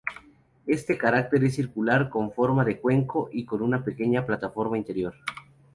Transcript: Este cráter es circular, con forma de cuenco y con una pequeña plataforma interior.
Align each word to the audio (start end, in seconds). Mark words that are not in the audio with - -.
Este 0.65 0.97
cráter 0.97 1.43
es 1.43 1.53
circular, 1.57 2.09
con 2.09 2.31
forma 2.33 2.65
de 2.65 2.79
cuenco 2.79 3.29
y 3.31 3.45
con 3.45 3.61
una 3.61 3.83
pequeña 3.83 4.25
plataforma 4.25 4.75
interior. 4.79 5.13